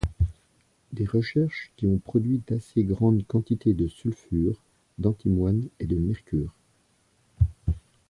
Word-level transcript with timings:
Des 0.93 1.05
recherches 1.05 1.71
qui 1.77 1.85
ont 1.85 1.99
produit 1.99 2.41
d'assez 2.47 2.83
grandes 2.83 3.23
quantités 3.27 3.75
de 3.75 3.87
sulfures 3.87 4.63
d'antimoine 4.97 5.69
et 5.79 5.85
de 5.85 5.99
mercure. 5.99 6.55